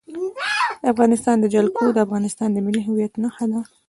[0.81, 3.59] د افغانستان جلکو د افغانستان د ملي هویت نښه ده.